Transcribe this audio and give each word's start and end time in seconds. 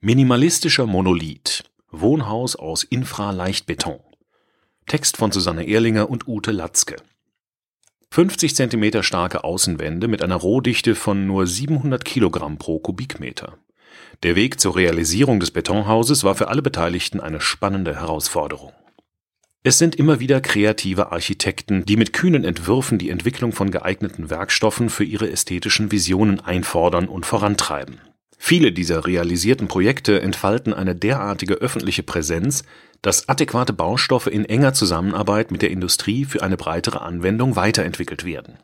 Minimalistischer 0.00 0.86
Monolith. 0.86 1.64
Wohnhaus 1.90 2.54
aus 2.54 2.84
Infra-Leichtbeton. 2.84 3.98
Text 4.86 5.16
von 5.16 5.32
Susanne 5.32 5.66
Ehrlinger 5.66 6.08
und 6.08 6.28
Ute 6.28 6.52
Latzke. 6.52 6.94
50 8.12 8.54
cm 8.54 9.02
starke 9.02 9.42
Außenwände 9.42 10.06
mit 10.06 10.22
einer 10.22 10.36
Rohdichte 10.36 10.94
von 10.94 11.26
nur 11.26 11.48
700 11.48 12.04
Kilogramm 12.04 12.58
pro 12.58 12.78
Kubikmeter. 12.78 13.58
Der 14.22 14.36
Weg 14.36 14.60
zur 14.60 14.76
Realisierung 14.76 15.40
des 15.40 15.50
Betonhauses 15.50 16.22
war 16.22 16.36
für 16.36 16.46
alle 16.46 16.62
Beteiligten 16.62 17.18
eine 17.18 17.40
spannende 17.40 17.96
Herausforderung. 17.96 18.74
Es 19.64 19.78
sind 19.78 19.96
immer 19.96 20.20
wieder 20.20 20.40
kreative 20.40 21.10
Architekten, 21.10 21.84
die 21.84 21.96
mit 21.96 22.12
kühnen 22.12 22.44
Entwürfen 22.44 22.98
die 22.98 23.10
Entwicklung 23.10 23.50
von 23.50 23.72
geeigneten 23.72 24.30
Werkstoffen 24.30 24.90
für 24.90 25.02
ihre 25.02 25.28
ästhetischen 25.28 25.90
Visionen 25.90 26.38
einfordern 26.38 27.08
und 27.08 27.26
vorantreiben. 27.26 28.00
Viele 28.38 28.72
dieser 28.72 29.04
realisierten 29.04 29.66
Projekte 29.66 30.22
entfalten 30.22 30.72
eine 30.72 30.94
derartige 30.94 31.54
öffentliche 31.54 32.04
Präsenz, 32.04 32.62
dass 33.02 33.28
adäquate 33.28 33.72
Baustoffe 33.72 34.28
in 34.28 34.44
enger 34.44 34.72
Zusammenarbeit 34.72 35.50
mit 35.50 35.60
der 35.60 35.70
Industrie 35.70 36.24
für 36.24 36.42
eine 36.42 36.56
breitere 36.56 37.02
Anwendung 37.02 37.56
weiterentwickelt 37.56 38.24
werden. 38.24 38.58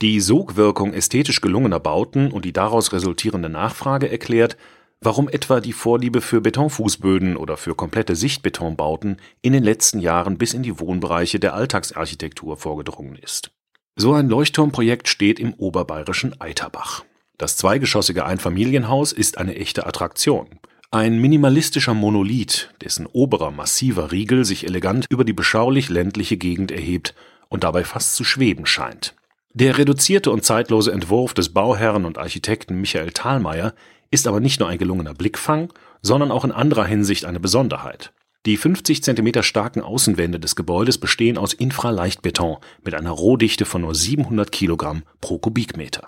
Die 0.00 0.20
Sogwirkung 0.20 0.94
ästhetisch 0.94 1.40
gelungener 1.40 1.80
Bauten 1.80 2.30
und 2.30 2.44
die 2.44 2.52
daraus 2.52 2.92
resultierende 2.92 3.48
Nachfrage 3.48 4.10
erklärt, 4.10 4.56
warum 5.00 5.28
etwa 5.28 5.60
die 5.60 5.72
Vorliebe 5.72 6.20
für 6.20 6.40
Betonfußböden 6.40 7.36
oder 7.36 7.56
für 7.56 7.74
komplette 7.74 8.14
Sichtbetonbauten 8.14 9.20
in 9.42 9.52
den 9.52 9.64
letzten 9.64 10.00
Jahren 10.00 10.38
bis 10.38 10.54
in 10.54 10.62
die 10.62 10.78
Wohnbereiche 10.78 11.40
der 11.40 11.54
Alltagsarchitektur 11.54 12.56
vorgedrungen 12.56 13.16
ist. 13.16 13.50
So 13.96 14.12
ein 14.14 14.28
Leuchtturmprojekt 14.28 15.08
steht 15.08 15.40
im 15.40 15.52
oberbayerischen 15.54 16.40
Eiterbach 16.40 17.04
das 17.38 17.56
zweigeschossige 17.56 18.24
Einfamilienhaus 18.24 19.12
ist 19.12 19.38
eine 19.38 19.56
echte 19.56 19.86
Attraktion. 19.86 20.46
Ein 20.90 21.18
minimalistischer 21.20 21.94
Monolith, 21.94 22.70
dessen 22.80 23.06
oberer 23.06 23.50
massiver 23.50 24.12
Riegel 24.12 24.44
sich 24.44 24.64
elegant 24.64 25.06
über 25.10 25.24
die 25.24 25.32
beschaulich 25.32 25.88
ländliche 25.88 26.36
Gegend 26.36 26.70
erhebt 26.70 27.14
und 27.48 27.64
dabei 27.64 27.84
fast 27.84 28.14
zu 28.14 28.24
schweben 28.24 28.66
scheint. 28.66 29.14
Der 29.52 29.78
reduzierte 29.78 30.30
und 30.30 30.44
zeitlose 30.44 30.92
Entwurf 30.92 31.34
des 31.34 31.52
Bauherren 31.52 32.04
und 32.04 32.18
Architekten 32.18 32.80
Michael 32.80 33.10
Thalmeier 33.12 33.74
ist 34.10 34.26
aber 34.26 34.40
nicht 34.40 34.60
nur 34.60 34.68
ein 34.68 34.78
gelungener 34.78 35.14
Blickfang, 35.14 35.72
sondern 36.02 36.30
auch 36.30 36.44
in 36.44 36.52
anderer 36.52 36.84
Hinsicht 36.84 37.24
eine 37.24 37.40
Besonderheit. 37.40 38.12
Die 38.46 38.56
50 38.56 39.02
cm 39.02 39.42
starken 39.42 39.80
Außenwände 39.80 40.38
des 40.38 40.54
Gebäudes 40.54 40.98
bestehen 40.98 41.36
aus 41.36 41.52
Infraleichtbeton 41.52 42.58
mit 42.84 42.94
einer 42.94 43.10
Rohdichte 43.10 43.64
von 43.64 43.82
nur 43.82 43.94
700 43.94 44.52
Kilogramm 44.52 45.02
pro 45.20 45.38
Kubikmeter. 45.38 46.06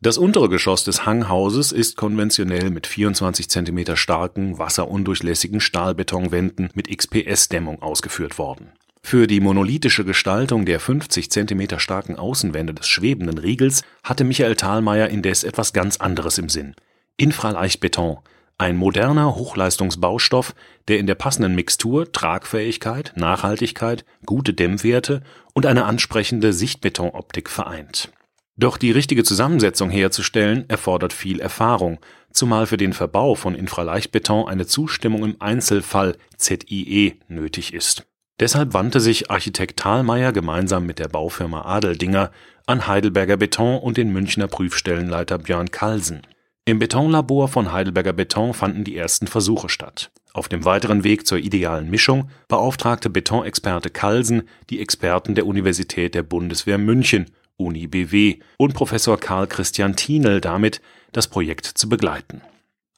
Das 0.00 0.16
untere 0.16 0.48
Geschoss 0.48 0.84
des 0.84 1.06
Hanghauses 1.06 1.72
ist 1.72 1.96
konventionell 1.96 2.70
mit 2.70 2.86
24 2.86 3.50
cm 3.50 3.96
starken, 3.96 4.56
wasserundurchlässigen 4.56 5.60
Stahlbetonwänden 5.60 6.70
mit 6.74 6.88
XPS-Dämmung 6.96 7.82
ausgeführt 7.82 8.38
worden. 8.38 8.70
Für 9.02 9.26
die 9.26 9.40
monolithische 9.40 10.04
Gestaltung 10.04 10.66
der 10.66 10.78
50 10.78 11.32
cm 11.32 11.80
starken 11.80 12.14
Außenwände 12.14 12.74
des 12.74 12.86
schwebenden 12.86 13.38
Riegels 13.38 13.82
hatte 14.04 14.22
Michael 14.22 14.54
Thalmeier 14.54 15.08
indes 15.08 15.42
etwas 15.42 15.72
ganz 15.72 15.96
anderes 15.96 16.38
im 16.38 16.48
Sinn. 16.48 16.76
Infraleichtbeton, 17.16 18.18
ein 18.56 18.76
moderner 18.76 19.34
Hochleistungsbaustoff, 19.34 20.54
der 20.86 21.00
in 21.00 21.08
der 21.08 21.16
passenden 21.16 21.56
Mixtur 21.56 22.12
Tragfähigkeit, 22.12 23.14
Nachhaltigkeit, 23.16 24.04
gute 24.24 24.54
Dämmwerte 24.54 25.22
und 25.54 25.66
eine 25.66 25.86
ansprechende 25.86 26.52
Sichtbetonoptik 26.52 27.50
vereint 27.50 28.12
doch 28.58 28.76
die 28.76 28.90
richtige 28.90 29.24
Zusammensetzung 29.24 29.88
herzustellen 29.88 30.68
erfordert 30.68 31.12
viel 31.12 31.40
Erfahrung, 31.40 31.98
zumal 32.32 32.66
für 32.66 32.76
den 32.76 32.92
Verbau 32.92 33.34
von 33.34 33.54
Infraleichtbeton 33.54 34.48
eine 34.48 34.66
Zustimmung 34.66 35.24
im 35.24 35.36
Einzelfall 35.38 36.16
ZIE 36.36 37.14
nötig 37.28 37.72
ist. 37.72 38.04
Deshalb 38.40 38.74
wandte 38.74 39.00
sich 39.00 39.30
Architekt 39.30 39.80
Thalmeier 39.80 40.32
gemeinsam 40.32 40.86
mit 40.86 40.98
der 40.98 41.08
Baufirma 41.08 41.62
Adeldinger 41.62 42.30
an 42.66 42.86
Heidelberger 42.86 43.36
Beton 43.36 43.78
und 43.78 43.96
den 43.96 44.12
Münchner 44.12 44.46
Prüfstellenleiter 44.46 45.38
Björn 45.38 45.70
Kalsen. 45.70 46.22
Im 46.64 46.78
Betonlabor 46.78 47.48
von 47.48 47.72
Heidelberger 47.72 48.12
Beton 48.12 48.54
fanden 48.54 48.84
die 48.84 48.96
ersten 48.96 49.26
Versuche 49.26 49.68
statt. 49.68 50.10
Auf 50.34 50.48
dem 50.48 50.64
weiteren 50.64 51.02
Weg 51.02 51.26
zur 51.26 51.38
idealen 51.38 51.90
Mischung 51.90 52.30
beauftragte 52.46 53.08
Betonexperte 53.08 53.90
Kalsen 53.90 54.42
die 54.68 54.80
Experten 54.80 55.34
der 55.34 55.46
Universität 55.46 56.14
der 56.14 56.22
Bundeswehr 56.22 56.78
München 56.78 57.30
Uni 57.58 57.86
BW 57.86 58.38
und 58.56 58.72
Professor 58.72 59.18
Karl 59.18 59.46
Christian 59.46 59.96
Thienel 59.96 60.40
damit, 60.40 60.80
das 61.12 61.28
Projekt 61.28 61.66
zu 61.66 61.88
begleiten. 61.88 62.40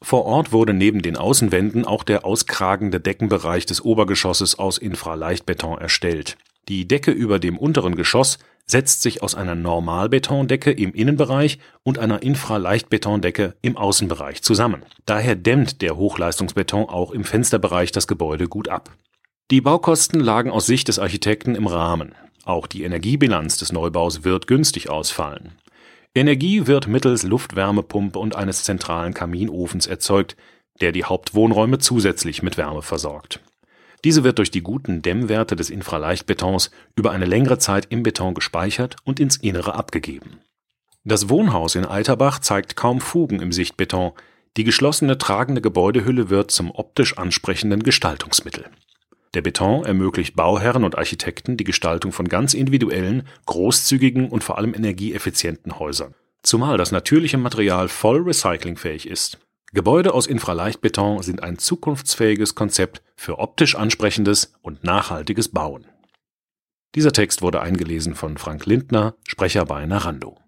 Vor 0.03 0.25
Ort 0.25 0.53
wurde 0.53 0.73
neben 0.73 1.03
den 1.03 1.17
Außenwänden 1.17 1.85
auch 1.85 2.05
der 2.05 2.25
auskragende 2.25 3.01
Deckenbereich 3.01 3.67
des 3.67 3.85
Obergeschosses 3.85 4.59
aus 4.59 4.79
Infraleichtbeton 4.79 5.79
erstellt. 5.79 6.39
Die 6.69 6.87
Decke 6.87 7.11
über 7.11 7.39
dem 7.39 7.59
unteren 7.59 7.97
Geschoss 7.97 8.39
setzt 8.67 9.03
sich 9.03 9.23
aus 9.23 9.35
einer 9.35 9.55
Normalbetondecke 9.55 10.71
im 10.71 10.95
Innenbereich 10.95 11.59
und 11.83 11.99
einer 11.99 12.23
Infraleichtbetondecke 12.23 13.57
im 13.63 13.77
Außenbereich 13.77 14.43
zusammen. 14.43 14.85
Daher 15.07 15.37
dämmt 15.37 15.83
der 15.83 15.97
Hochleistungsbeton 15.97 16.89
auch 16.89 17.11
im 17.11 17.25
Fensterbereich 17.25 17.93
das 17.93 18.07
Gebäude 18.07 18.47
gut 18.47 18.69
ab. 18.69 18.91
Die 19.51 19.61
Baukosten 19.61 20.21
lagen 20.21 20.51
aus 20.51 20.67
Sicht 20.67 20.89
des 20.89 20.99
Architekten 20.99 21.57
im 21.57 21.67
Rahmen. 21.67 22.15
Auch 22.45 22.67
die 22.67 22.85
Energiebilanz 22.85 23.59
des 23.59 23.73
Neubaus 23.73 24.25
wird 24.25 24.47
günstig 24.47 24.89
ausfallen. 24.89 25.53
Energie 26.15 26.67
wird 26.67 26.89
mittels 26.89 27.23
Luftwärmepumpe 27.23 28.19
und 28.19 28.35
eines 28.35 28.65
zentralen 28.65 29.15
Kaminofens 29.15 29.87
erzeugt, 29.87 30.37
der 30.81 30.93
die 30.93 31.05
Hauptwohnräume 31.05 31.79
zusätzlich 31.79 32.43
mit 32.43 32.57
Wärme 32.57 32.83
versorgt. 32.83 33.41
Diese 34.03 34.25
wird 34.25 34.39
durch 34.39 34.51
die 34.51 34.63
guten 34.63 35.03
Dämmwerte 35.03 35.57
des 35.57 35.69
Infraleichtbetons 35.71 36.71
über 36.97 37.11
eine 37.11 37.27
längere 37.27 37.59
Zeit 37.59 37.87
im 37.91 38.03
Beton 38.03 38.35
gespeichert 38.35 38.97
und 39.05 39.21
ins 39.21 39.37
Innere 39.37 39.75
abgegeben. 39.75 40.41
Das 41.05 41.29
Wohnhaus 41.29 41.75
in 41.75 41.85
Eiterbach 41.85 42.41
zeigt 42.41 42.77
kaum 42.77 43.01
Fugen 43.01 43.41
im 43.41 43.53
Sichtbeton, 43.53 44.13
die 44.57 44.65
geschlossene 44.65 45.17
tragende 45.19 45.61
Gebäudehülle 45.61 46.29
wird 46.29 46.51
zum 46.51 46.71
optisch 46.71 47.19
ansprechenden 47.19 47.83
Gestaltungsmittel 47.83 48.65
der 49.35 49.43
Beton 49.43 49.85
ermöglicht 49.85 50.35
Bauherren 50.35 50.85
und 50.85 50.99
Architekten 50.99 51.57
die 51.57 51.65
Gestaltung 51.65 52.13
von 52.13 52.29
ganz 52.29 52.53
individuellen, 52.55 53.27
großzügigen 53.47 54.29
und 54.29 54.43
vor 54.43 54.59
allem 54.59 54.75
energieeffizienten 54.75 55.79
Häusern. 55.79 56.15
Zumal 56.43 56.79
das 56.79 56.91
natürliche 56.91 57.39
Material 57.39 57.89
voll 57.89 58.23
recyclingfähig 58.23 59.07
ist. 59.07 59.39
Gebäude 59.73 60.15
aus 60.15 60.27
Infraleichtbeton 60.27 61.23
sind 61.23 61.43
ein 61.43 61.59
zukunftsfähiges 61.59 62.57
Konzept 62.57 63.03
für 63.15 63.39
optisch 63.39 63.77
ansprechendes 63.77 64.55
und 64.63 64.83
nachhaltiges 64.83 65.49
Bauen. 65.49 65.87
Dieser 66.97 67.13
Text 67.13 67.41
wurde 67.41 67.61
eingelesen 67.61 68.17
von 68.17 68.37
Frank 68.37 68.67
Lindner, 68.67 69.15
Sprecher 69.29 69.65
bei 69.65 69.87
Narando 69.87 70.39